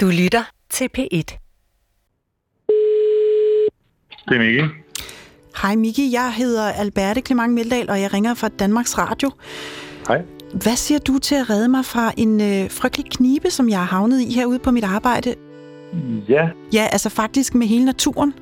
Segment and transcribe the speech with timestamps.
[0.00, 1.38] Du lytter til P1.
[4.28, 4.64] Det er Mikkel.
[5.62, 9.30] Hej Miki, jeg hedder Alberte Clement Meldal, og jeg ringer fra Danmarks Radio.
[10.08, 10.22] Hej.
[10.62, 13.86] Hvad siger du til at redde mig fra en øh, frygtelig knibe, som jeg har
[13.86, 15.34] havnet i herude på mit arbejde?
[16.28, 18.34] Ja, Ja, altså faktisk med hele naturen.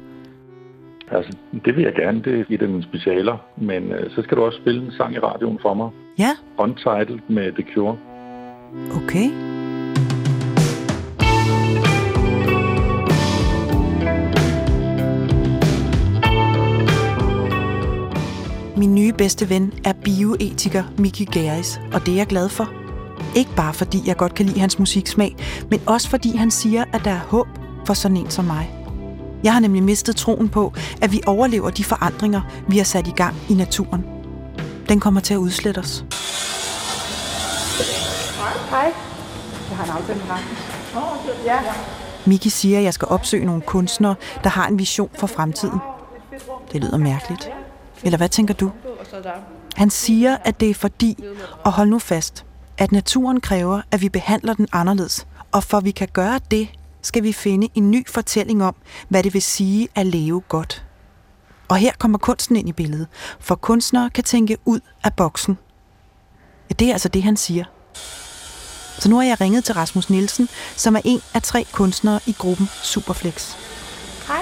[1.11, 2.23] altså, det vil jeg gerne.
[2.23, 3.36] Det er et af mine specialer.
[3.57, 5.91] Men øh, så skal du også spille en sang i radioen for mig.
[6.18, 7.96] Ja, Untitled med The Cure.
[8.96, 9.30] okay.
[18.86, 22.68] Min nye bedste ven er bioetiker Miki Geris, og det er jeg glad for.
[23.36, 25.36] Ikke bare fordi jeg godt kan lide hans musiksmag,
[25.71, 27.46] men også fordi han siger, at der er håb
[27.86, 28.75] for sådan en som mig.
[29.44, 30.72] Jeg har nemlig mistet troen på,
[31.03, 34.05] at vi overlever de forandringer, vi har sat i gang i naturen.
[34.89, 36.05] Den kommer til at udslette os.
[42.27, 45.78] Miki siger, at jeg skal opsøge nogle kunstnere, der har en vision for fremtiden.
[46.72, 47.50] Det lyder mærkeligt.
[48.05, 48.70] Eller hvad tænker du?
[49.76, 51.24] Han siger, at det er fordi,
[51.64, 52.44] og hold nu fast,
[52.78, 55.26] at naturen kræver, at vi behandler den anderledes.
[55.52, 56.68] Og for vi kan gøre det,
[57.02, 58.74] skal vi finde en ny fortælling om,
[59.08, 60.84] hvad det vil sige at leve godt.
[61.68, 63.06] Og her kommer kunsten ind i billedet,
[63.40, 65.58] for kunstnere kan tænke ud af boksen.
[66.70, 67.64] Ja, det er altså det, han siger.
[68.98, 72.32] Så nu har jeg ringet til Rasmus Nielsen, som er en af tre kunstnere i
[72.38, 73.54] gruppen Superflex.
[74.28, 74.41] Hej.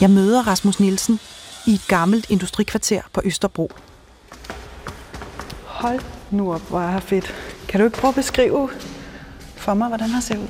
[0.00, 1.20] Jeg møder Rasmus Nielsen
[1.68, 3.70] i et gammelt industrikvarter på Østerbro.
[5.64, 7.34] Hold nu op, hvor er her fedt.
[7.68, 8.70] Kan du ikke prøve at beskrive
[9.56, 10.48] for mig, hvordan her ser ud?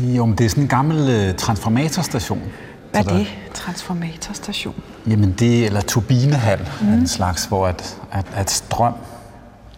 [0.00, 2.42] Jo, men det er sådan en gammel øh, transformatorstation.
[2.90, 3.26] Hvad er det?
[3.54, 4.82] Transformatorstation.
[5.06, 6.88] Jamen det, eller turbinehal mm.
[6.88, 8.94] en slags, hvor at, at, at strøm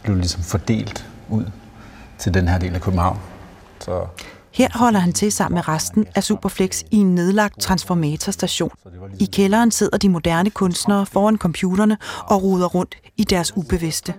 [0.02, 1.44] blev ligesom fordelt ud
[2.18, 3.18] til den her del af København.
[3.80, 4.06] Så
[4.54, 8.70] her holder han til sammen med resten af Superflex i en nedlagt transformatorstation.
[9.20, 14.14] I kælderen sidder de moderne kunstnere foran computerne og roder rundt i deres ubevidste.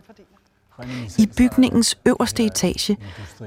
[1.18, 2.98] I bygningens øverste etage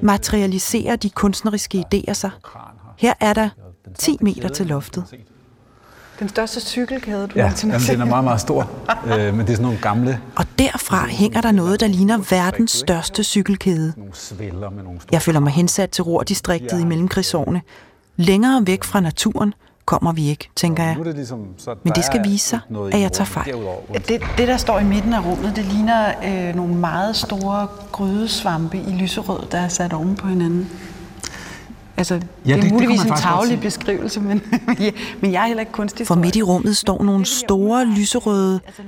[0.02, 2.30] materialiserer de kunstneriske idéer sig.
[2.98, 3.48] Her er der
[3.98, 5.04] 10 meter til loftet.
[6.18, 8.70] Den største cykelkæde, du ja, jamen, den er meget, meget stor.
[9.06, 12.70] øh, men det er sådan nogle gamle Og derfra hænger der noget, der ligner verdens
[12.70, 13.92] største cykelkæde.
[15.12, 17.62] Jeg føler mig hensat til Rordistriktet i mellemkrigsårene.
[18.16, 19.54] Længere væk fra naturen
[19.86, 20.96] kommer vi ikke, tænker jeg.
[21.14, 21.38] Ligesom,
[21.84, 22.60] Men det skal vise sig,
[22.92, 23.54] at jeg tager fejl.
[24.08, 28.78] Det, det, der står i midten af rummet, det ligner øh, nogle meget store grydesvampe
[28.78, 30.70] i lyserød, der er sat oven på hinanden.
[31.96, 34.42] Altså, ja, det, det- er det muligvis man en tavlig beskrivelse, men,
[34.80, 34.90] ja,
[35.20, 36.06] men jeg er heller ikke kunstig.
[36.06, 38.82] For midt i rummet står nogle store lyserøde Altså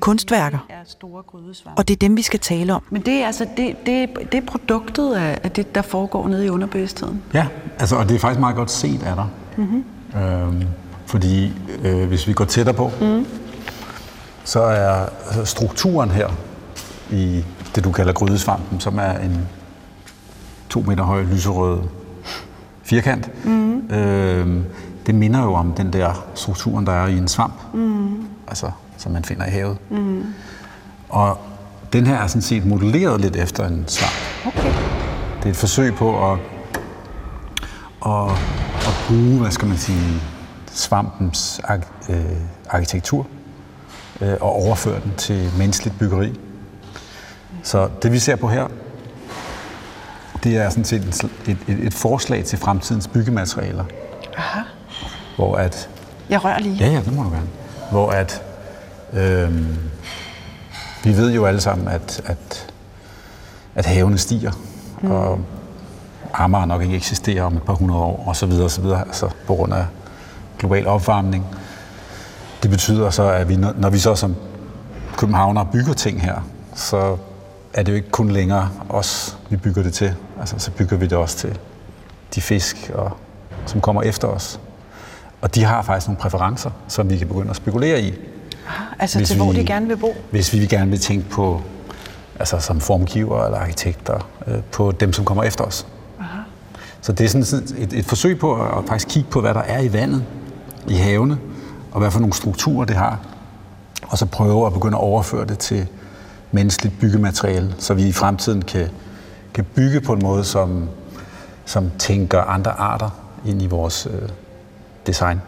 [0.00, 0.58] Kunstværker.
[0.68, 2.82] er og det er dem, vi skal tale om.
[2.90, 6.46] Men det er altså det, det, det er produktet af, af det, der foregår nede
[6.46, 7.22] i underbevidstheden.
[7.34, 7.46] Ja,
[7.78, 9.26] altså, og det er faktisk meget godt set af dig.
[9.56, 9.84] Mm-hmm.
[10.22, 10.62] Øhm,
[11.06, 11.52] fordi
[11.84, 13.26] øh, hvis vi går tættere på, mm.
[14.44, 16.28] så er altså, strukturen her
[17.10, 17.44] i
[17.74, 19.48] det, du kalder grydesvampen, som er en
[20.74, 21.80] to meter høj lyserød
[22.82, 23.90] firkant, mm.
[23.90, 24.64] øh,
[25.06, 28.26] det minder jo om den der strukturen, der er i en svamp, mm.
[28.48, 29.78] altså, som man finder i havet.
[29.90, 30.24] Mm.
[31.08, 31.38] Og
[31.92, 34.12] den her er sådan set modelleret lidt efter en svamp.
[34.46, 34.72] Okay.
[35.38, 36.38] Det er et forsøg på at,
[38.06, 38.30] at,
[38.86, 40.20] at bruge, hvad skal man sige,
[40.72, 42.24] svampens ar- øh,
[42.70, 43.26] arkitektur
[44.20, 46.40] øh, og overføre den til menneskeligt byggeri.
[47.62, 48.68] Så det vi ser på her,
[50.44, 51.02] det er sådan set
[51.46, 53.84] et, et, et forslag til fremtidens byggematerialer.
[54.36, 54.60] Aha.
[55.36, 55.88] Hvor at,
[56.30, 56.76] Jeg rører lige.
[56.76, 57.48] ja ja, det må du gerne.
[57.90, 58.42] Hvor at,
[59.12, 59.76] øhm,
[61.04, 62.72] vi ved jo alle sammen, at, at,
[63.74, 64.52] at havene stiger,
[65.02, 65.10] mm.
[65.10, 65.40] og
[66.34, 69.00] Amager nok ikke eksisterer om et par hundrede år, og så videre, og så videre,
[69.00, 69.84] altså på grund af
[70.58, 71.46] global opvarmning.
[72.62, 74.36] Det betyder så, at vi, når når vi så som
[75.16, 77.16] københavnere bygger ting her, så
[77.74, 80.14] er det jo ikke kun længere os, vi bygger det til.
[80.40, 81.58] Altså, så bygger vi det også til
[82.34, 83.10] de fisk, og,
[83.66, 84.60] som kommer efter os.
[85.40, 88.14] Og de har faktisk nogle præferencer, som vi kan begynde at spekulere i.
[88.98, 90.14] Altså Hvis til hvor vi- de gerne vil bo.
[90.30, 91.62] Hvis vi gerne vil tænke på,
[92.38, 95.86] altså som formgiver eller arkitekter, øh, på dem, som kommer efter os.
[96.20, 96.38] Aha.
[97.00, 99.54] Så det er sådan sådan et, et forsøg på at, at faktisk kigge på, hvad
[99.54, 100.24] der er i vandet,
[100.88, 101.38] i havene,
[101.92, 103.18] og hvad for nogle strukturer det har.
[104.02, 105.86] Og så prøve at begynde at overføre det til
[106.54, 108.88] menneskeligt byggemateriale, så vi i fremtiden kan,
[109.54, 110.88] kan bygge på en måde, som,
[111.64, 113.10] som tænker andre arter
[113.46, 114.28] ind i vores øh,
[115.06, 115.40] design.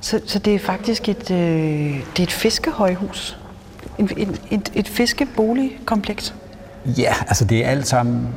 [0.00, 1.36] Så, så det er faktisk et, øh,
[2.16, 3.38] det er et fiskehøjhus.
[3.98, 6.34] En, en, et, et fiskeboligkompleks.
[6.86, 8.28] Ja, altså det er alt sammen,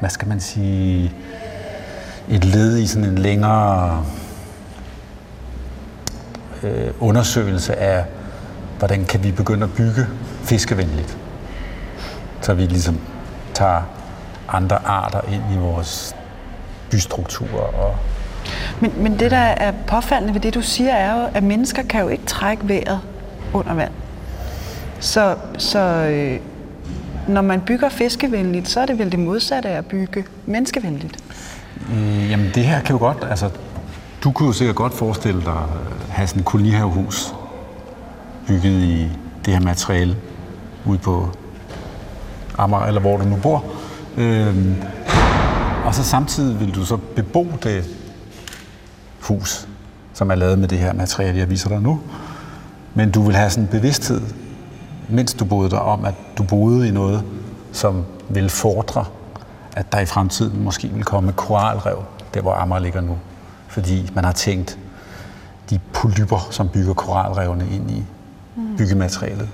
[0.00, 1.12] hvad skal man sige,
[2.28, 4.04] et led i sådan en længere
[6.62, 8.04] øh, undersøgelse af,
[8.78, 10.06] hvordan kan vi begynde at bygge
[10.42, 11.18] fiskevenligt.
[12.42, 12.98] Så vi ligesom
[13.54, 13.82] tager
[14.48, 16.16] andre arter ind i vores
[16.90, 17.84] bystrukturer.
[17.84, 17.96] Og
[18.80, 22.00] men, men det, der er påfaldende ved det, du siger, er jo, at mennesker kan
[22.00, 23.00] jo ikke trække vejret
[23.52, 23.92] under vand.
[25.00, 26.40] Så, så øh,
[27.28, 31.18] når man bygger fiskevenligt, så er det vel det modsatte af at bygge menneskevenligt?
[31.92, 33.50] Øh, jamen det her kan jo godt, altså
[34.24, 37.34] du kunne jo sikkert godt forestille dig at have sådan et kolonihavehus
[38.46, 39.08] bygget i
[39.44, 40.16] det her materiale
[40.84, 41.28] ude på
[42.58, 43.64] Amager, eller hvor du nu bor.
[44.16, 44.74] Øhm,
[45.84, 47.84] og så samtidig vil du så bebo det
[49.20, 49.68] hus,
[50.14, 52.00] som er lavet med det her materiale, jeg viser dig nu.
[52.94, 54.20] Men du vil have sådan en bevidsthed,
[55.08, 57.22] mens du boede der, om at du boede i noget,
[57.72, 59.04] som vil fordre,
[59.76, 62.02] at der i fremtiden måske vil komme koralrev,
[62.34, 63.18] der hvor Amager ligger nu.
[63.68, 64.78] Fordi man har tænkt
[65.70, 68.04] de polyper, som bygger koralrevene ind i
[68.76, 69.48] byggematerialet.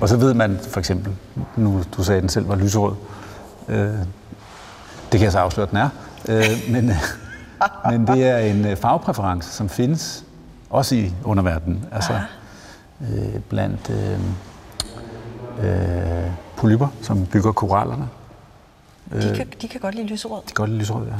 [0.00, 1.12] Og så ved man for eksempel,
[1.56, 2.94] nu du sagde, at den selv var lyserød,
[3.68, 3.94] øh,
[5.12, 5.88] det kan jeg så afsløre, at den er,
[6.28, 6.90] øh, men,
[7.90, 10.24] men det er en øh, farvepræference, som findes
[10.70, 12.20] også i underverdenen, altså
[13.00, 14.20] øh, blandt øh,
[15.66, 18.08] øh, polyper, som bygger korallerne.
[19.12, 20.40] De kan, de kan godt lide lyserød?
[20.42, 21.12] De kan godt lide lyserød, ja.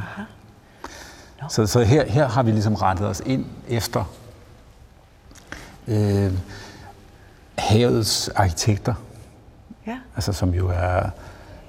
[1.42, 1.48] No.
[1.48, 4.04] Så, så her, her har vi ligesom rettet os ind efter
[5.88, 6.32] øh,
[7.60, 8.94] havets arkitekter,
[9.86, 9.98] ja.
[10.16, 11.02] altså som jo er,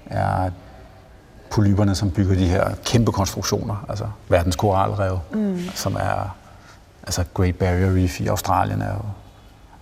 [0.05, 0.49] er
[1.51, 5.59] polyperne, som bygger de her kæmpe konstruktioner, altså verdens koralrev, mm.
[5.75, 6.35] som er
[7.03, 9.01] altså Great Barrier Reef i Australien er jo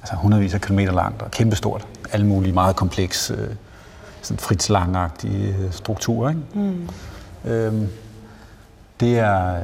[0.02, 1.88] altså hundredvis af kilometer langt og kæmpestort.
[2.12, 3.56] Alle mulige meget komplekse, øh,
[4.22, 6.30] sådan Fritz Lang-agtige øh, strukturer.
[6.30, 6.42] Ikke?
[6.54, 6.90] Mm.
[7.46, 7.88] Øhm,
[9.00, 9.62] det er, øh,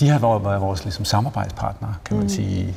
[0.00, 2.28] de har været vores ligesom, samarbejdspartnere, kan man mm.
[2.28, 2.76] sige.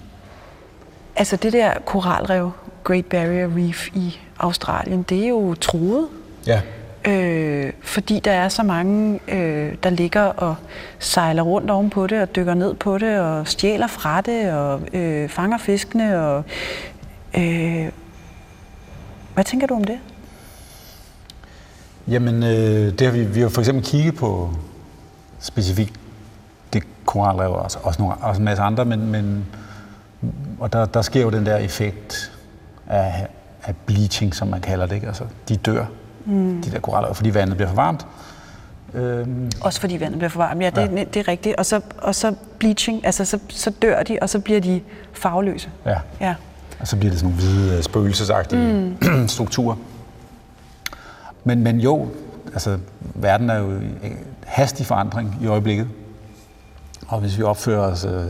[1.21, 2.51] Altså det der koralrev,
[2.83, 6.07] Great Barrier Reef i Australien, det er jo truet.
[6.47, 6.61] Ja.
[7.05, 10.55] Øh, fordi der er så mange, øh, der ligger og
[10.99, 14.81] sejler rundt oven på det, og dykker ned på det, og stjæler fra det, og
[14.93, 16.19] øh, fanger fiskene.
[16.19, 16.43] Og,
[17.37, 17.89] øh,
[19.33, 19.99] hvad tænker du om det?
[22.07, 24.49] Jamen, øh, det har vi, vi har for eksempel kigget på
[25.39, 25.93] specifikt
[26.73, 29.45] det koralrev, og også, også, nogle, også en masse andre, men, men
[30.61, 32.31] og der, der sker jo den der effekt
[32.87, 33.27] af,
[33.63, 34.95] af bleaching, som man kalder det.
[34.95, 35.07] Ikke?
[35.07, 35.85] Altså, de dør,
[36.25, 36.61] mm.
[36.61, 38.05] de der koralrev, fordi vandet bliver for varmt.
[38.93, 39.51] Øhm.
[39.61, 41.03] Også fordi vandet bliver for varmt, ja, det, ja.
[41.03, 41.55] det er rigtigt.
[41.55, 44.81] Og så, og så bleaching, altså så, så dør de, og så bliver de
[45.13, 45.69] farveløse.
[45.85, 45.97] Ja.
[46.19, 46.35] ja.
[46.79, 49.27] Og så bliver det sådan nogle hvide, spøgelsesagtige mm.
[49.35, 49.75] strukturer.
[51.43, 52.09] Men, men jo,
[52.53, 52.77] altså
[53.15, 54.11] verden er jo i
[54.45, 55.87] hastig forandring i øjeblikket.
[57.07, 58.25] Og hvis vi opfører os øh,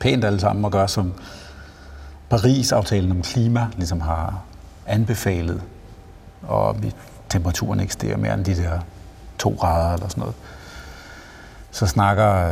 [0.00, 1.12] pænt alle sammen og gør som
[2.34, 4.42] Paris-aftalen om klima ligesom har
[4.86, 5.62] anbefalet,
[6.42, 6.76] og
[7.28, 8.78] temperaturen ikke stiger mere end de der
[9.38, 10.34] to grader eller sådan noget,
[11.70, 12.48] så snakker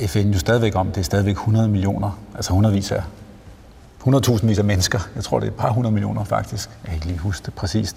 [0.00, 3.02] øh, FN jo stadigvæk om, det er stadigvæk 100 millioner, altså hundredvis af
[4.06, 6.94] 100.000 vis af mennesker, jeg tror det er et par hundrede millioner faktisk, jeg kan
[6.94, 7.96] ikke lige huske det præcist,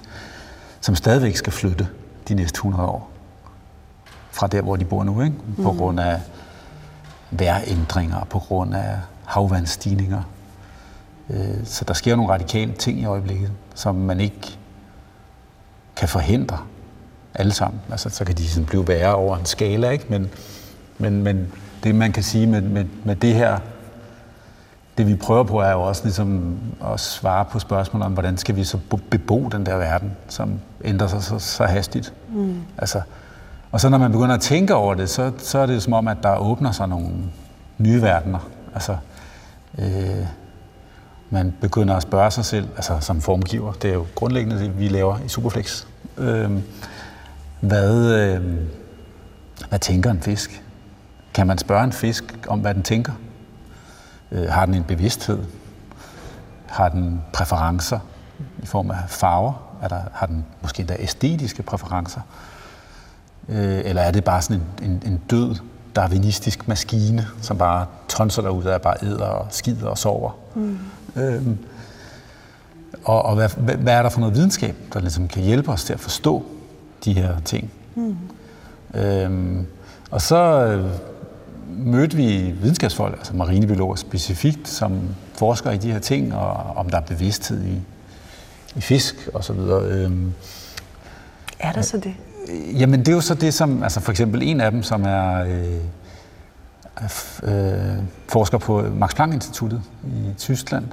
[0.82, 1.88] som stadigvæk skal flytte
[2.28, 3.10] de næste 100 år
[4.32, 5.36] fra der, hvor de bor nu, ikke?
[5.64, 5.78] på mm.
[5.78, 6.22] grund af
[7.32, 10.24] værændringer, på grund af havvandsstigninger.
[11.30, 14.58] Øh, så der sker nogle radikale ting i øjeblikket, som man ikke
[15.96, 16.58] kan forhindre
[17.34, 17.82] alle sammen.
[17.92, 20.06] Altså, så kan de sådan blive værre over en skala, ikke?
[20.10, 20.30] Men,
[20.98, 21.48] men, men
[21.84, 23.60] det, man kan sige med, med, med det her,
[24.98, 26.58] det vi prøver på, er jo også ligesom
[26.94, 28.78] at svare på spørgsmålet om, hvordan skal vi så
[29.10, 32.14] bebo den der verden, som ændrer sig så, så hastigt.
[32.30, 32.62] Mm.
[32.78, 33.02] Altså,
[33.72, 36.08] og så når man begynder at tænke over det, så, så er det som om,
[36.08, 37.10] at der åbner sig nogle
[37.78, 38.50] nye verdener.
[38.74, 38.98] Altså,
[39.80, 40.26] øh,
[41.30, 44.88] man begynder at spørge sig selv, altså som formgiver, det er jo grundlæggende det, vi
[44.88, 45.86] laver i Superflex.
[46.18, 46.52] Øh,
[47.60, 48.58] hvad, øh,
[49.70, 50.64] hvad tænker en fisk?
[51.34, 53.14] Kan man spørge en fisk om, hvad den tænker?
[54.32, 55.40] Øh, har den en bevidsthed?
[56.66, 58.00] Har den præferencer
[58.64, 59.54] i form af farver?
[59.82, 62.22] Er der, har den måske endda æstetiske præferencer?
[63.50, 65.56] Øh, eller er det bare sådan en, en, en død
[65.98, 70.32] darwinistisk maskine, som bare tonser derud af bare æder og skider og sover?
[70.56, 70.78] Mm.
[71.16, 71.58] Øhm,
[73.04, 75.94] og og hvad, hvad er der for noget videnskab, der ligesom kan hjælpe os til
[75.94, 76.46] at forstå
[77.06, 77.72] de her ting?
[77.96, 78.18] Mm.
[78.94, 79.66] Øhm,
[80.12, 80.86] og så øh,
[81.68, 85.00] mødte vi videnskabsfolk, altså marinebiologer specifikt, som
[85.34, 87.82] forsker i de her ting, og om der er bevidsthed i,
[88.76, 89.84] i fisk og så videre.
[89.84, 90.34] Øhm,
[91.60, 92.14] er der så det?
[92.50, 95.04] Øh, jamen, det er jo så det, som, altså for eksempel en af dem, som
[95.06, 95.76] er øh,
[97.44, 100.86] øh, forsker på Max Planck-instituttet i Tyskland.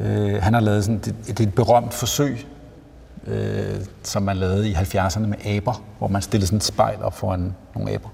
[0.00, 2.46] Øh, han har lavet sådan, det, det er et berømt forsøg,
[3.26, 7.16] øh, som man lavede i 70'erne med aber, hvor man stillede sådan et spejl op
[7.16, 8.08] foran nogle aber,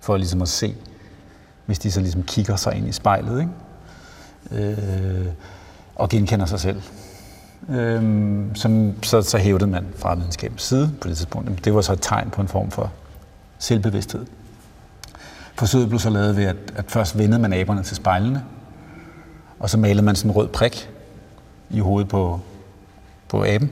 [0.00, 0.74] for ligesom at se,
[1.66, 3.52] hvis de så ligesom kigger sig ind i spejlet, ikke?
[4.50, 5.26] Øh,
[5.94, 6.82] og genkender sig selv.
[7.68, 8.02] Øh,
[8.54, 11.98] som, så, så hævdede man fra videnskabens side på det tidspunkt, det var så et
[12.02, 12.92] tegn på en form for
[13.58, 14.26] selvbevidsthed.
[15.54, 18.44] Forsøget blev så lavet ved, at, at først vendede man aberne til spejlene,
[19.58, 20.90] og så malede man sådan en rød prik
[21.70, 22.40] i hovedet på,
[23.28, 23.70] på aben,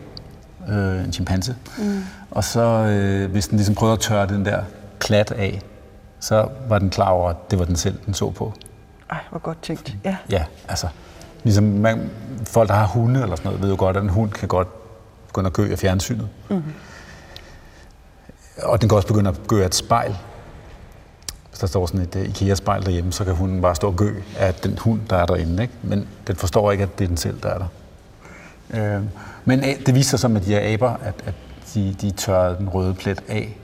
[0.68, 1.56] øh, en chimpanse.
[1.78, 2.04] Mm.
[2.30, 4.62] Og så, øh, hvis den ligesom prøvede at tørre den der
[4.98, 5.60] klat af,
[6.20, 8.52] så var den klar over, at det var den selv, den så på.
[9.10, 9.96] Ej, hvor godt tænkt.
[10.04, 10.88] Ja, ja altså,
[11.44, 12.10] ligesom man,
[12.44, 14.68] folk, der har hunde eller sådan noget, ved jo godt, at en hund kan godt
[15.26, 16.28] begynde at gø af fjernsynet.
[16.48, 16.72] Mm-hmm.
[18.62, 20.16] Og den kan også begynde at gø af et spejl.
[21.48, 24.14] Hvis der står sådan et uh, IKEA-spejl derhjemme, så kan hunden bare stå og gø
[24.38, 25.62] af den hund, der er derinde.
[25.62, 25.74] Ikke?
[25.82, 27.66] Men den forstår ikke, at det er den selv, der er der.
[28.96, 29.02] Øh,
[29.44, 31.34] men det viser sig med de her aber, at, at
[31.74, 33.56] de, de tørrede den røde plet af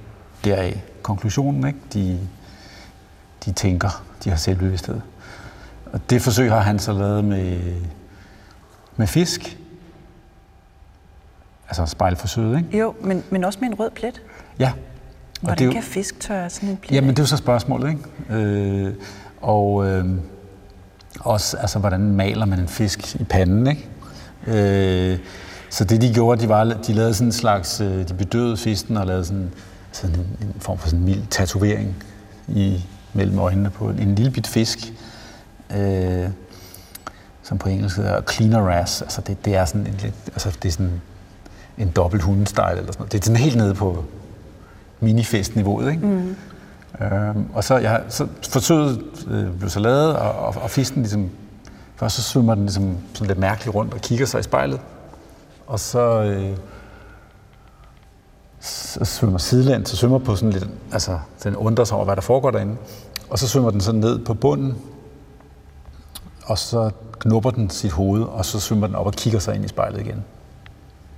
[0.45, 0.83] deraf.
[1.02, 1.78] Konklusionen, ikke?
[1.92, 2.28] De,
[3.45, 5.00] de tænker, de har selvbevidsthed.
[5.93, 7.59] Og det forsøg har han så lavet med,
[8.97, 9.59] med fisk.
[11.69, 12.78] Altså spejlforsøget, ikke?
[12.78, 14.23] Jo, men, men også med en rød plet.
[14.59, 14.73] Ja.
[14.73, 17.88] Og Hvordan det kan fisk tørre sådan en plet Jamen, det er jo så spørgsmålet,
[17.88, 18.43] ikke?
[18.43, 18.95] Øh,
[19.40, 20.05] og øh,
[21.21, 23.88] også, altså, hvordan maler man en fisk i panden, ikke?
[24.47, 25.19] Øh,
[25.71, 28.97] så det de gjorde, de, var, de lavede sådan en slags, øh, de bedøvede fisken
[28.97, 29.50] og lavede sådan,
[29.93, 31.97] sådan en, en form for sådan en mild tatovering
[32.49, 34.93] i, mellem øjnene på en, en lille bit fisk,
[35.75, 36.30] øh,
[37.42, 39.02] som på engelsk hedder cleaner ass.
[39.02, 41.00] Altså det, det er sådan en, lidt, altså det er sådan
[41.78, 43.12] en dobbelt hundestyle eller sådan noget.
[43.12, 44.04] Det er sådan helt nede på
[45.00, 46.06] minifest-niveauet, ikke?
[46.06, 46.37] Mm.
[47.00, 51.30] Øhm, og så, jeg, så forsøget øh, blev så lavet, og, og, og fisken ligesom,
[51.96, 54.80] først så svømmer den ligesom sådan lidt mærkeligt rundt og kigger sig i spejlet,
[55.66, 56.56] og så, øh,
[58.61, 62.23] så svømmer sidelænd, så svømmer på sådan lidt, altså den undrer sig over, hvad der
[62.23, 62.76] foregår derinde,
[63.30, 64.76] og så svømmer den så ned på bunden,
[66.47, 69.65] og så knupper den sit hoved, og så svømmer den op og kigger sig ind
[69.65, 70.25] i spejlet igen.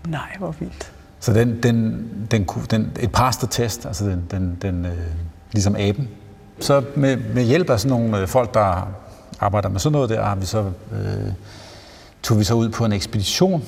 [0.07, 0.93] Nej, hvor vildt.
[1.21, 4.99] Så den, den, den, den, et paster-test, altså den, den, den øh,
[5.53, 6.09] ligesom aben.
[6.61, 8.89] Så med, med hjælp af sådan nogle øh, folk, der
[9.41, 11.33] arbejder med sådan noget der, har vi så, øh,
[12.23, 13.65] tog vi så ud på en ekspedition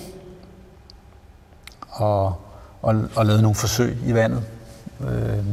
[1.88, 2.26] og,
[2.82, 4.42] og, og lavede nogle forsøg i vandet
[5.00, 5.44] øh,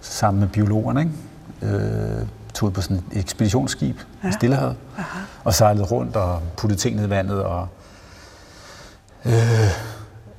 [0.00, 1.00] sammen med biologerne.
[1.00, 1.76] Ikke?
[1.76, 2.26] Øh,
[2.58, 4.28] tog på sådan et ekspeditionsskib ja.
[4.28, 5.18] i Stillehavet Aha.
[5.44, 7.68] og sejlede rundt og puttede ting ned i vandet og
[9.24, 9.32] øh,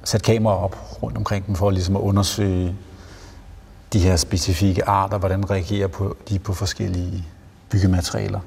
[0.03, 2.75] satte kameraer op rundt omkring dem for ligesom at undersøge
[3.93, 7.25] de her specifikke arter, hvordan reagerer på, de på forskellige
[7.69, 8.39] byggematerialer.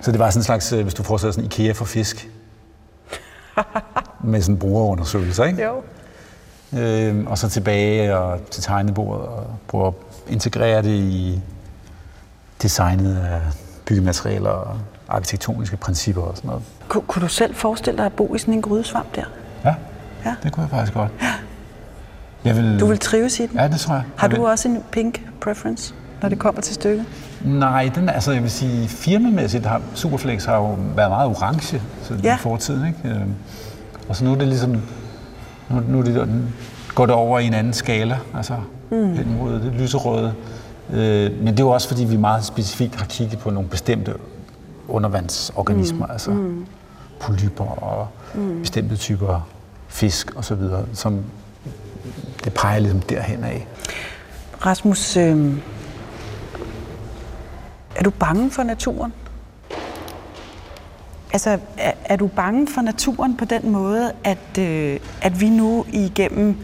[0.00, 2.30] Så det var sådan en slags, øh, hvis du forestiller sådan IKEA for fisk,
[4.24, 5.64] med sådan brugerundersøgelser, ikke?
[5.64, 5.82] Jo.
[6.78, 9.94] Øh, og så tilbage og til tegnebordet og prøve at
[10.28, 11.40] integrere det i
[12.62, 13.40] designet af
[13.84, 14.76] byggematerialer og
[15.08, 16.62] arkitektoniske principper og sådan noget.
[16.88, 19.24] Kun, kunne du selv forestille dig at bo i sådan en grydesvamp der?
[19.64, 19.74] Ja,
[20.24, 20.34] ja.
[20.42, 21.10] det kunne jeg faktisk godt.
[21.22, 21.32] Ja.
[22.44, 22.80] Jeg vil...
[22.80, 23.58] Du vil trives i den?
[23.58, 24.04] Ja, det tror jeg.
[24.16, 24.50] Har jeg du vil...
[24.50, 27.04] også en pink preference, når det kommer til stykket?
[27.44, 32.14] Nej, den, altså jeg vil sige, firmamæssigt har Superflex har jo været meget orange så
[32.22, 32.34] ja.
[32.34, 32.98] i fortiden, ikke?
[33.04, 33.34] Øhm,
[34.08, 34.70] og så nu er det ligesom,
[35.68, 36.48] nu, nu er det,
[36.94, 38.54] går det over i en anden skala, altså
[38.90, 39.14] mm.
[39.14, 40.34] hen mod det lyserøde.
[40.92, 44.14] Øh, men det er jo også, fordi vi meget specifikt har kigget på nogle bestemte
[44.88, 46.12] undervandsorganismer, mm.
[46.12, 46.66] altså mm.
[47.20, 48.60] polyper og mm.
[48.60, 49.48] bestemte typer
[49.88, 50.58] fisk osv.,
[50.92, 51.24] som
[52.44, 53.66] det peger ligesom derhen af.
[54.66, 55.54] Rasmus, øh,
[57.96, 59.12] er du bange for naturen?
[61.32, 65.84] Altså, er, er du bange for naturen på den måde, at, øh, at vi nu
[65.92, 66.56] igennem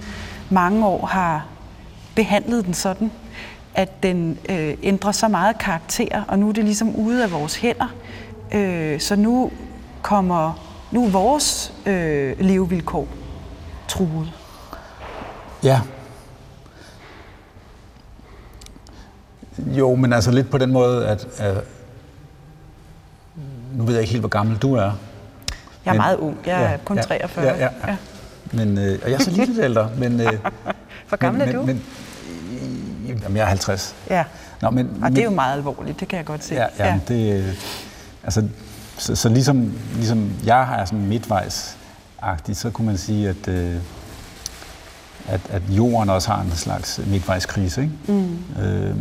[0.50, 1.47] mange år har
[2.14, 3.11] behandlet den sådan,
[3.76, 7.56] at den øh, ændrer så meget karakter, og nu er det ligesom ude af vores
[7.56, 7.95] hænder.
[8.54, 9.50] Øh, så nu
[10.02, 13.09] kommer nu er vores øh, levevilkår
[13.88, 14.33] truet.
[15.62, 15.80] Ja.
[19.59, 21.64] Jo, men altså lidt på den måde, at, at
[23.73, 24.80] nu ved jeg ikke helt, hvor gammel du er.
[24.80, 24.92] Jeg
[25.85, 26.38] er men, meget ung.
[26.47, 27.45] Jeg er ja, kun 43.
[27.45, 27.71] Ja, ja, ja.
[27.87, 27.97] ja.
[28.52, 29.90] Men, øh, og jeg er så lidt ældre.
[29.99, 30.33] Men, øh,
[31.09, 31.66] hvor gammel men, er du?
[31.66, 31.85] Men,
[33.23, 33.94] Jamen, jeg er 50.
[34.11, 34.25] Ja,
[34.62, 36.54] Nå, men, og det er jo meget alvorligt, det kan jeg godt se.
[36.54, 37.00] Ja, ja, ja.
[37.08, 37.44] Det,
[38.25, 38.49] altså,
[38.99, 41.76] så, så ligesom, ligesom jeg har sådan midtvejs
[42.52, 43.75] så kunne man sige, at, øh,
[45.28, 47.82] at, at jorden også har en slags midtvejskrise.
[47.82, 47.94] Ikke?
[48.08, 48.62] Mm.
[48.62, 48.94] Øh,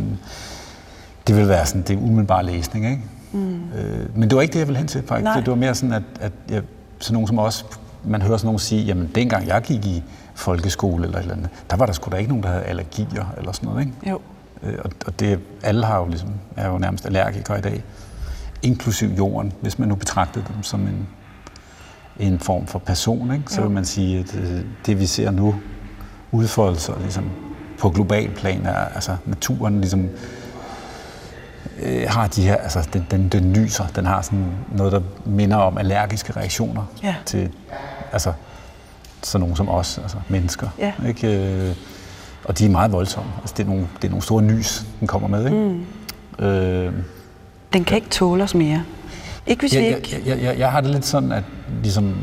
[1.26, 2.90] det vil være sådan, det er umiddelbar læsning.
[2.90, 3.02] Ikke?
[3.32, 3.72] Mm.
[3.72, 5.24] Øh, men det var ikke det, jeg ville hen til, faktisk.
[5.24, 5.40] Nej.
[5.40, 6.62] Det var mere sådan, at, at jeg,
[6.98, 7.66] sådan nogen som os,
[8.04, 10.02] man hører sådan nogen sige, jamen dengang jeg gik i
[10.36, 13.34] folkeskole eller et eller andet, der var der sgu da ikke nogen, der havde allergier
[13.38, 13.86] eller sådan noget.
[13.86, 14.10] Ikke?
[14.10, 14.20] Jo.
[14.62, 17.84] Øh, og, og det, alle har jo ligesom, er jo nærmest allergikere i dag,
[18.62, 21.08] inklusiv jorden, hvis man nu betragtede dem som en,
[22.18, 23.44] en form for person, ikke?
[23.46, 23.66] så jo.
[23.66, 25.54] vil man sige, at det, øh, det vi ser nu
[26.32, 27.30] udfolde sig ligesom,
[27.78, 30.08] på global plan, er altså naturen ligesom
[31.82, 35.56] øh, har de her, altså den, den, den lyser, den har sådan noget, der minder
[35.56, 37.14] om allergiske reaktioner ja.
[37.26, 37.52] til,
[38.12, 38.32] altså
[39.22, 40.68] sådan nogen som os, altså mennesker.
[40.78, 40.92] Ja.
[41.08, 41.46] Ikke?
[41.68, 41.74] Øh,
[42.44, 43.30] og de er meget voldsomme.
[43.40, 45.44] Altså, det, er nogle, det er nogle store nys, den kommer med.
[45.44, 45.84] Ikke?
[46.38, 46.44] Mm.
[46.46, 46.92] Øh,
[47.72, 48.82] den kan ikke tåle os mere.
[49.46, 50.08] Ikke hvis jeg, vi ikke...
[50.12, 51.44] Jeg, jeg, jeg, jeg har det lidt sådan, at
[51.82, 52.14] ligesom,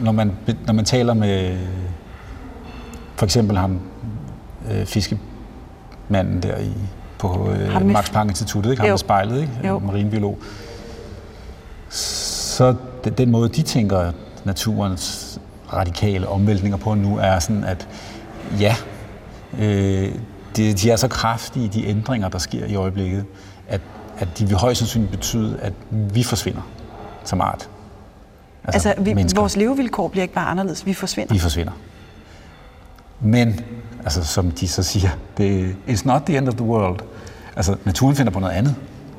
[0.00, 0.32] når, man,
[0.66, 1.58] når man taler med
[3.16, 3.80] for eksempel ham,
[4.70, 6.72] øh, fiskemanden der i,
[7.18, 8.82] på øh, Max Planck Instituttet, ikke?
[8.82, 9.68] ham med spejlet, ikke?
[9.68, 9.78] Jo.
[9.78, 10.38] marinbiolog.
[11.88, 12.74] Så
[13.04, 14.12] den, den måde, de tænker
[14.44, 15.38] naturens
[15.76, 17.88] radikale omvæltninger på nu, er sådan, at
[18.60, 18.76] ja,
[19.58, 20.14] øh,
[20.56, 23.24] de, de er så kraftige, de ændringer, der sker i øjeblikket,
[23.68, 23.80] at,
[24.18, 26.62] at de vil højst sandsynligt betyde, at vi forsvinder
[27.24, 27.68] som art.
[28.64, 31.34] Altså, altså vi, vores levevilkår bliver ikke bare anderledes, vi forsvinder.
[31.34, 31.72] Vi forsvinder.
[33.20, 33.60] Men,
[34.04, 37.00] altså, som de så siger, det it's not the end of the world.
[37.56, 38.74] Altså, naturen finder på noget andet.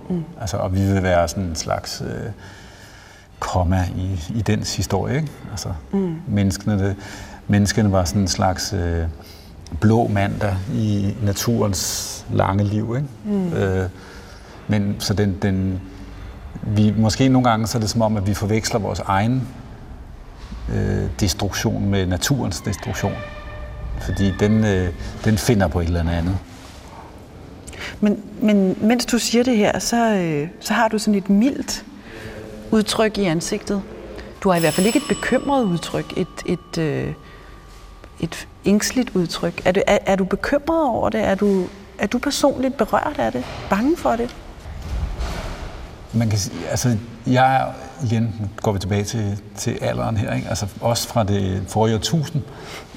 [0.10, 0.24] Mm.
[0.42, 2.32] Altså, og vi vil være sådan en slags øh,
[3.40, 5.16] komma i, i dens historie.
[5.16, 5.32] Ikke?
[5.52, 6.16] Altså, mm.
[6.28, 6.96] menneskene, det,
[7.48, 9.04] menneskene var sådan en slags øh,
[9.80, 12.96] blå mandag i naturens lange liv.
[12.98, 13.38] Ikke?
[13.38, 13.54] Mm.
[13.54, 13.90] Øh,
[14.68, 15.82] men så den, den,
[16.62, 19.48] vi, måske nogle gange så er det som om, at vi forveksler vores egen
[20.74, 23.14] øh, destruktion med naturens destruktion.
[24.02, 24.90] Fordi den, øh,
[25.26, 26.38] den finder på et eller andet.
[28.00, 31.86] Men, men mens du siger det her, så, øh, så har du sådan et mildt
[32.76, 33.82] udtryk i ansigtet.
[34.44, 37.14] Du har i hvert fald ikke et bekymret udtryk, et, et, øh,
[38.20, 39.62] et ængstligt udtryk.
[39.66, 41.22] Er du, er, er du bekymret over det?
[41.22, 41.66] Er du,
[41.98, 43.44] er du personligt berørt af det?
[43.70, 44.36] Bange for det?
[46.14, 46.98] Man kan sige, altså,
[47.28, 47.74] jeg
[48.04, 50.50] igen, går vi tilbage til, til alderen her, ikke?
[50.50, 52.42] altså også fra det forrige årtusind,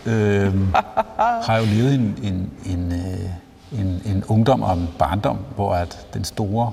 [0.07, 0.55] øh,
[1.47, 6.07] har jo levet en, en, en, øh, en, en ungdom og en barndom, hvor at
[6.15, 6.73] den store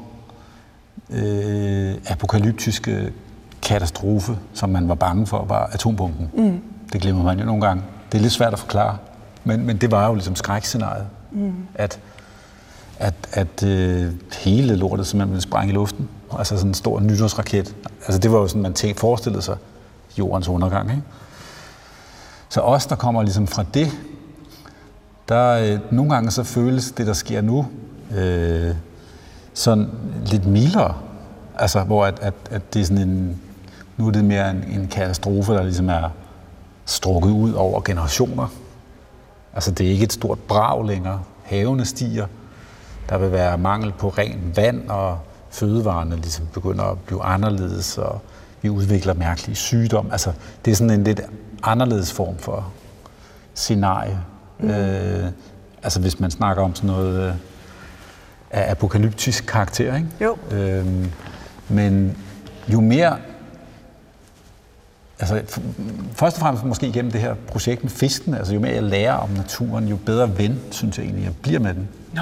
[1.09, 3.11] øh, apokalyptiske
[3.61, 6.29] katastrofe, som man var bange for, var atombomben.
[6.33, 6.61] Mm.
[6.93, 7.83] Det glemmer man jo nogle gange.
[8.11, 8.97] Det er lidt svært at forklare,
[9.43, 11.53] men, men det var jo ligesom skrækscenariet, mm.
[11.75, 11.99] at,
[12.99, 16.09] at, at øh, hele lortet simpelthen ville sprænge i luften.
[16.37, 17.75] Altså sådan en stor nytårsraket.
[18.05, 19.57] Altså det var jo sådan, man tænkte, forestillede sig
[20.17, 20.89] jordens undergang.
[20.89, 21.03] Ikke?
[22.49, 23.91] Så os, der kommer ligesom fra det,
[25.29, 27.67] der øh, nogle gange så føles det, der sker nu,
[28.15, 28.75] øh,
[29.55, 29.89] sådan
[30.25, 30.95] lidt mildere.
[31.55, 33.41] Altså, hvor at, at, at det er sådan en,
[33.97, 36.09] nu er det mere en, en katastrofe, der ligesom er
[36.85, 38.47] strukket ud over generationer.
[39.53, 41.21] Altså, det er ikke et stort brag længere.
[41.43, 42.25] Havene stiger.
[43.09, 48.21] Der vil være mangel på rent vand, og fødevarene ligesom begynder at blive anderledes, og
[48.61, 50.11] vi udvikler mærkelige sygdomme.
[50.11, 50.31] Altså,
[50.65, 51.21] det er sådan en lidt
[51.63, 52.67] anderledes form for
[53.53, 54.19] scenarie.
[54.59, 54.69] Mm.
[54.69, 55.25] Øh,
[55.83, 57.35] altså hvis man snakker om sådan noget øh,
[58.55, 59.95] af apokalyptisk karakter.
[59.95, 60.07] Ikke?
[60.21, 60.37] Jo.
[60.51, 60.85] Øh,
[61.69, 62.17] men
[62.67, 63.17] jo mere
[65.19, 65.41] altså,
[66.13, 69.13] først og fremmest måske igennem det her projekt med fisken, altså jo mere jeg lærer
[69.13, 71.87] om naturen, jo bedre ven, synes jeg egentlig, jeg bliver med den.
[72.13, 72.21] Nå.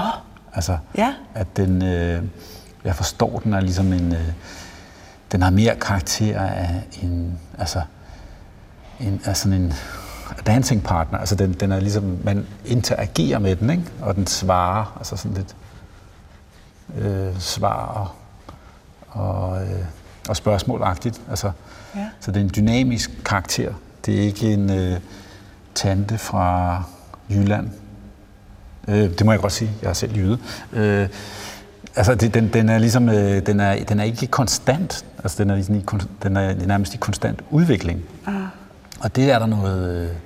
[0.54, 1.14] Altså, ja.
[1.34, 2.22] at den, øh,
[2.84, 4.28] jeg forstår, den er ligesom en, øh,
[5.32, 7.80] den har mere karakter af en, altså,
[9.00, 9.72] en, af sådan en
[10.46, 11.18] dancing partner.
[11.18, 13.84] Altså den, den er ligesom, man interagerer med den, ikke?
[14.00, 15.56] og den svarer, altså sådan lidt
[16.98, 18.08] øh, svar og,
[19.20, 19.84] og, øh,
[20.28, 21.20] og spørgsmålagtigt.
[21.30, 21.50] Altså,
[21.96, 22.08] ja.
[22.20, 23.72] Så det er en dynamisk karakter.
[24.06, 25.00] Det er ikke en øh,
[25.74, 26.82] tante fra
[27.30, 27.70] Jylland.
[28.88, 30.38] Øh, det må jeg godt sige, jeg er selv jyde.
[30.72, 31.08] Øh,
[31.96, 35.04] altså, det, den, den er ligesom, øh, den, er, den er ikke konstant.
[35.18, 35.84] Altså, den er, ligesom i,
[36.22, 38.02] den er nærmest i konstant udvikling.
[38.26, 38.34] Ah.
[39.00, 40.16] Og det er der noget,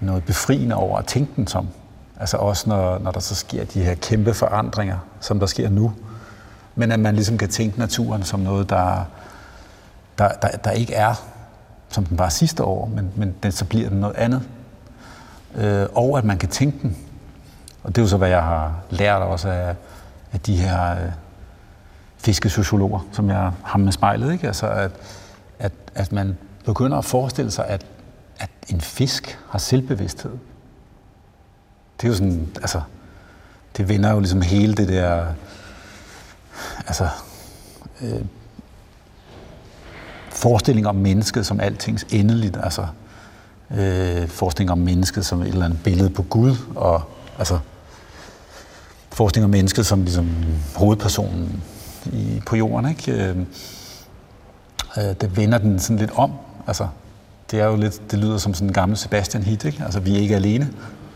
[0.00, 1.68] noget befriende over at tænke den som.
[2.20, 5.92] Altså også når, når der så sker de her kæmpe forandringer, som der sker nu.
[6.74, 9.04] Men at man ligesom kan tænke naturen som noget, der,
[10.18, 11.14] der, der, der ikke er,
[11.88, 14.42] som den var sidste år, men, men den, så bliver den noget andet.
[15.54, 16.96] Øh, og at man kan tænke den.
[17.82, 19.74] Og det er jo så, hvad jeg har lært også af,
[20.32, 21.12] af de her øh,
[22.18, 24.32] fiskesociologer, som jeg har med spejlet.
[24.32, 24.46] Ikke?
[24.46, 24.90] Altså, at,
[25.58, 27.86] at, at man begynder at forestille sig, at,
[28.38, 30.32] at en fisk har selvbevidsthed
[32.00, 32.80] det er jo sådan, altså,
[33.76, 35.26] det vender jo ligesom hele det der,
[36.86, 37.08] altså,
[38.02, 38.24] øh,
[40.30, 42.86] forestilling om mennesket som altings endeligt, altså,
[43.70, 47.02] øh, forestilling om mennesket som et eller andet billede på Gud, og
[47.38, 47.58] altså,
[49.12, 50.30] forestilling om mennesket som ligesom
[50.74, 51.62] hovedpersonen
[52.12, 53.12] i, på jorden, ikke?
[53.12, 53.36] Øh,
[54.96, 56.32] øh, det vender den sådan lidt om,
[56.66, 56.88] altså,
[57.50, 59.82] det er jo lidt, det lyder som sådan en gammel Sebastian hit, ikke?
[59.84, 60.70] Altså, vi er ikke alene.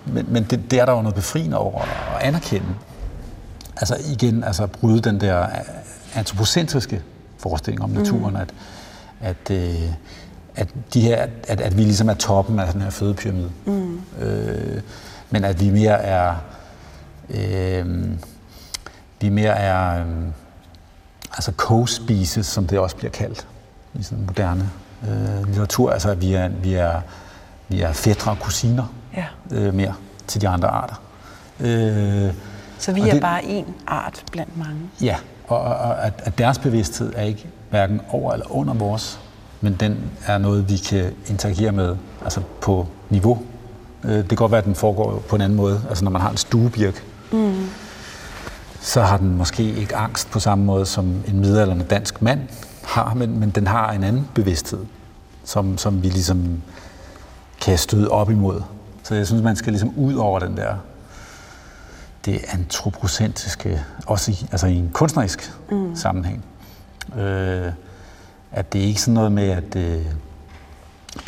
[0.07, 2.69] Men, men det, det er der jo noget befriende over at anerkende.
[3.77, 5.47] Altså igen, altså bryde den der
[6.15, 7.03] antropocentriske
[7.39, 8.41] forestilling om naturen, mm.
[8.41, 8.55] at,
[9.21, 9.93] at, øh,
[10.57, 13.51] at, de her, at, at vi ligesom er toppen af den her fødepyramide.
[13.65, 14.01] Mm.
[14.21, 14.81] Øh,
[15.31, 16.35] men at vi mere er
[17.31, 18.09] øh,
[19.21, 20.27] vi mere er øh,
[21.33, 23.47] altså co-species, som det også bliver kaldt
[23.95, 24.71] i sådan moderne
[25.09, 25.91] øh, litteratur.
[25.91, 27.01] Altså at vi er, vi er,
[27.69, 29.25] vi er fædre og kusiner ja.
[29.51, 29.95] øh, mere
[30.27, 30.95] til de andre arter.
[31.61, 32.33] Øh,
[32.79, 34.81] Så vi er det, bare en art blandt mange?
[35.03, 35.17] Ja,
[35.49, 39.21] og, og at, at deres bevidsthed er ikke hverken over eller under vores,
[39.61, 43.43] men den er noget, vi kan interagere med altså på niveau.
[44.05, 45.83] Øh, det kan godt være, at den foregår på en anden måde.
[45.89, 47.55] Altså når man har en stuebirk, mm.
[48.81, 52.41] så har den måske ikke angst på samme måde, som en midalderne dansk mand
[52.85, 54.85] har, men, men den har en anden bevidsthed,
[55.45, 56.63] som, som vi ligesom
[57.61, 58.63] kan støde op imod.
[59.11, 60.75] Så jeg synes, man skal ligesom ud over den der
[62.25, 65.97] det antropocentriske, også i, altså i en kunstnerisk mm.
[65.97, 66.45] sammenhæng.
[67.19, 67.73] Øh,
[68.53, 70.07] at det er ikke sådan noget med, at øh,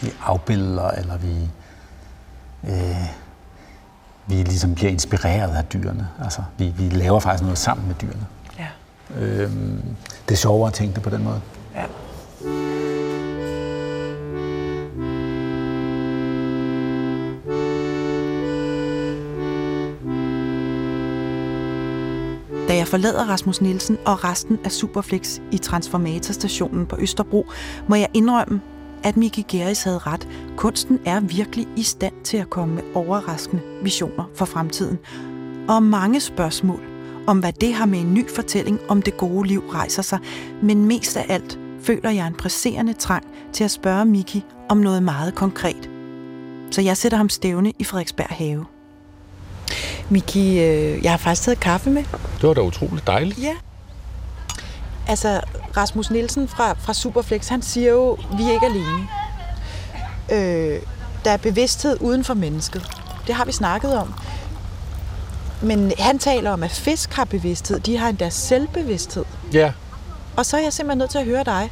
[0.03, 1.51] vi afbilder, eller vi,
[2.69, 3.07] øh,
[4.27, 6.09] vi ligesom bliver inspireret af dyrene.
[6.25, 8.27] Altså, vi, vi laver faktisk noget sammen med dyrene.
[8.59, 8.69] Ja.
[9.21, 9.51] Øh,
[10.29, 11.41] det er sjovere at tænke det på den måde.
[11.75, 11.85] Ja.
[22.83, 27.47] Jeg forlader Rasmus Nielsen og resten af Superflex i Transformatorstationen på Østerbro,
[27.89, 28.61] må jeg indrømme,
[29.03, 30.29] at Miki Geris havde ret.
[30.57, 34.99] Kunsten er virkelig i stand til at komme med overraskende visioner for fremtiden.
[35.69, 36.81] Og mange spørgsmål
[37.27, 40.19] om, hvad det har med en ny fortælling om det gode liv rejser sig.
[40.63, 45.03] Men mest af alt føler jeg en presserende trang til at spørge Miki om noget
[45.03, 45.91] meget konkret.
[46.71, 48.65] Så jeg sætter ham stævne i Frederiksberg Have.
[50.13, 52.05] Miki, øh, jeg har faktisk taget kaffe med.
[52.41, 53.39] Det var da utroligt dejligt.
[53.39, 53.55] Ja.
[55.09, 55.41] Altså,
[55.77, 59.09] Rasmus Nielsen fra, fra Superflex, han siger jo, vi er ikke alene.
[60.33, 60.83] Øh,
[61.25, 62.91] der er bevidsthed uden for mennesket.
[63.27, 64.15] Det har vi snakket om.
[65.63, 67.81] Men han taler om, at fisk har bevidsthed.
[67.81, 69.25] De har endda selvbevidsthed.
[69.53, 69.73] Ja.
[70.37, 71.71] Og så er jeg simpelthen nødt til at høre dig.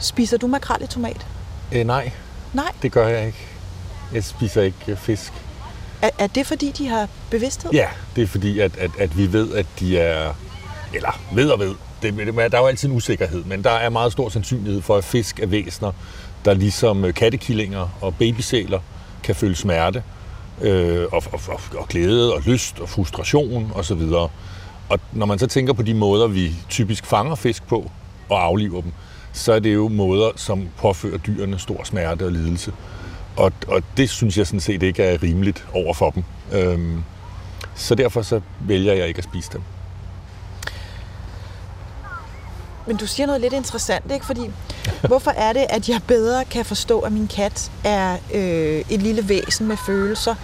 [0.00, 1.26] Spiser du makrel i tomat?
[1.72, 2.12] Øh, nej.
[2.52, 2.72] Nej?
[2.82, 3.46] Det gør jeg ikke.
[4.12, 5.32] Jeg spiser ikke fisk.
[6.04, 7.70] Er, er det fordi, de har bevidsthed?
[7.72, 10.34] Ja, det er fordi, at, at, at vi ved, at de er...
[10.94, 11.74] Eller ved og ved.
[12.02, 15.04] Det, der er jo altid en usikkerhed, men der er meget stor sandsynlighed for, at
[15.04, 15.92] fisk er væsener,
[16.44, 18.80] der ligesom øh, kattekillinger og babysæler
[19.22, 20.02] kan føle smerte
[20.62, 24.02] øh, og, og, og, og glæde og lyst og frustration osv.
[24.02, 24.30] Og,
[24.88, 27.90] og når man så tænker på de måder, vi typisk fanger fisk på
[28.28, 28.92] og afliver dem,
[29.32, 32.72] så er det jo måder, som påfører dyrene stor smerte og lidelse.
[33.36, 36.24] Og, og det synes jeg sådan set ikke er rimeligt over for dem.
[36.52, 37.02] Øhm,
[37.74, 39.60] så derfor så vælger jeg ikke at spise dem.
[42.86, 44.26] Men du siger noget lidt interessant, ikke?
[44.26, 44.50] Fordi
[45.06, 49.28] hvorfor er det, at jeg bedre kan forstå, at min kat er øh, et lille
[49.28, 50.34] væsen med følelser?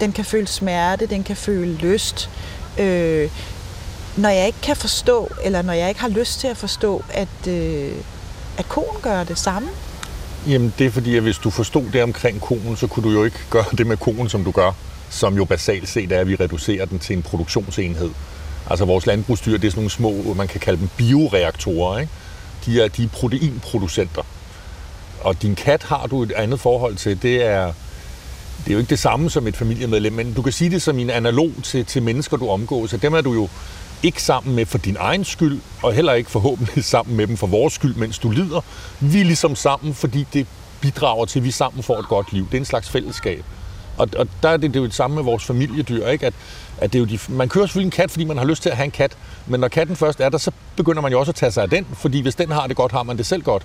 [0.00, 2.30] Den kan føle smerte, den kan føle lyst.
[2.78, 3.30] Øh,
[4.16, 7.48] når jeg ikke kan forstå, eller når jeg ikke har lyst til at forstå, at,
[7.48, 7.92] øh,
[8.58, 9.68] at konen gør det samme,
[10.46, 13.24] Jamen, det er fordi, at hvis du forstod det omkring konen, så kunne du jo
[13.24, 14.72] ikke gøre det med konen, som du gør,
[15.10, 18.10] som jo basalt set er, at vi reducerer den til en produktionsenhed.
[18.70, 21.98] Altså vores landbrugsdyr, det er sådan nogle små, man kan kalde dem bioreaktorer.
[21.98, 22.12] Ikke?
[22.66, 24.22] De, er, de er proteinproducenter.
[25.20, 27.22] Og din kat har du et andet forhold til.
[27.22, 27.72] Det er,
[28.64, 30.98] det er jo ikke det samme som et familiemedlem, men du kan sige det som
[30.98, 32.92] en analog til, til mennesker, du omgås.
[32.92, 33.48] Og dem er du jo
[34.02, 37.46] ikke sammen med for din egen skyld, og heller ikke forhåbentlig sammen med dem for
[37.46, 38.60] vores skyld, mens du lider.
[39.00, 40.46] Vi er ligesom sammen, fordi det
[40.80, 42.46] bidrager til, at vi sammen får et godt liv.
[42.46, 43.44] Det er en slags fællesskab.
[43.98, 46.26] Og, og der er det, det er jo det samme med vores familiedyr, ikke?
[46.26, 46.34] At,
[46.78, 48.70] at det er jo de, man kører selvfølgelig en kat, fordi man har lyst til
[48.70, 51.30] at have en kat, men når katten først er der, så begynder man jo også
[51.30, 53.42] at tage sig af den, fordi hvis den har det godt, har man det selv
[53.42, 53.62] godt.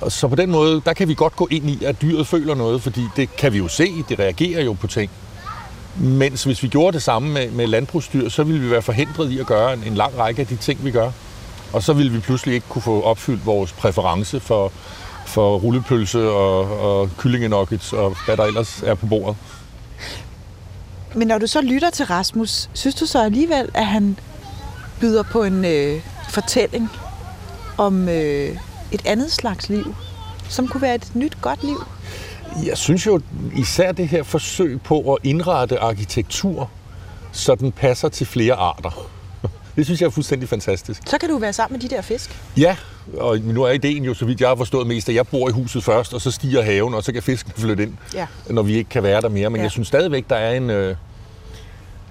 [0.00, 2.54] Og så på den måde, der kan vi godt gå ind i, at dyret føler
[2.54, 5.10] noget, fordi det kan vi jo se, det reagerer jo på ting.
[5.96, 9.38] Mens hvis vi gjorde det samme med, med landbrugsdyr, så ville vi være forhindret i
[9.38, 11.10] at gøre en, en lang række af de ting, vi gør.
[11.72, 14.72] Og så ville vi pludselig ikke kunne få opfyldt vores præference for,
[15.26, 19.36] for rullepølse og, og kyllingenokkets og hvad der ellers er på bordet.
[21.14, 24.18] Men når du så lytter til Rasmus, synes du så alligevel, at han
[25.00, 26.90] byder på en øh, fortælling
[27.78, 28.56] om øh,
[28.92, 29.94] et andet slags liv,
[30.48, 31.84] som kunne være et nyt, godt liv?
[32.66, 33.20] Jeg synes jo
[33.56, 36.70] især det her forsøg på at indrette arkitektur,
[37.32, 39.06] så den passer til flere arter.
[39.76, 41.02] Det synes jeg er fuldstændig fantastisk.
[41.06, 42.38] Så kan du være sammen med de der fisk.
[42.56, 42.76] Ja,
[43.18, 45.52] og nu er ideen jo, så vidt jeg har forstået mest, at jeg bor i
[45.52, 48.26] huset først, og så stiger haven, og så kan fisken flytte ind, Ja.
[48.50, 49.50] når vi ikke kan være der mere.
[49.50, 49.62] Men Ja.
[49.62, 50.70] jeg synes stadigvæk, der er en...
[50.70, 50.96] Øh,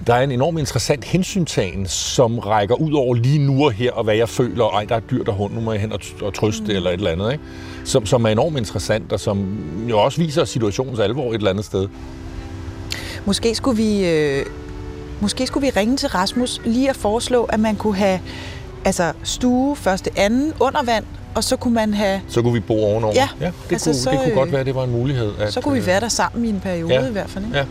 [0.07, 4.03] der er en enormt interessant hensyntagen, som rækker ud over lige nu og her, og
[4.03, 5.99] hvad jeg føler, ej, der er et dyr der hund, nu må jeg hen og,
[6.21, 6.69] og trøste mm.
[6.69, 7.43] eller et eller andet, ikke?
[7.85, 11.65] Som, som er enormt interessant, og som jo også viser situationens alvor et eller andet
[11.65, 11.87] sted.
[13.25, 14.45] Måske skulle vi, øh,
[15.19, 18.19] måske skulle vi ringe til Rasmus lige at foreslå, at man kunne have
[18.85, 22.83] altså stue første anden under vand, og så kunne man have, Så kunne vi bo
[22.83, 23.13] ovenover.
[23.15, 25.31] Ja, ja det, altså kunne, så, det kunne øh, godt være, det var en mulighed.
[25.39, 27.07] At, så kunne vi øh, være der sammen i en periode ja.
[27.07, 27.45] i hvert fald.
[27.45, 27.57] Ikke?
[27.57, 27.65] Ja.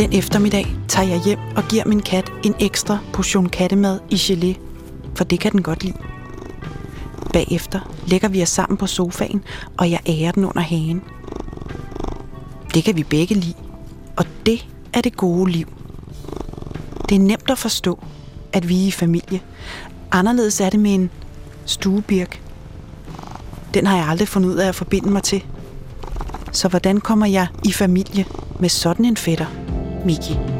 [0.00, 4.58] Den eftermiddag tager jeg hjem og giver min kat en ekstra portion kattemad i gelé,
[5.14, 5.96] for det kan den godt lide.
[7.32, 9.44] Bagefter lægger vi os sammen på sofaen,
[9.78, 11.02] og jeg ærer den under hagen.
[12.74, 13.54] Det kan vi begge lide,
[14.16, 15.66] og det er det gode liv.
[17.08, 18.04] Det er nemt at forstå,
[18.52, 19.40] at vi er i familie.
[20.10, 21.10] Anderledes er det med en
[21.64, 22.42] stuebirk.
[23.74, 25.44] Den har jeg aldrig fundet ud af at forbinde mig til.
[26.52, 28.24] Så hvordan kommer jeg i familie
[28.60, 29.46] med sådan en fætter,
[30.04, 30.59] Miki?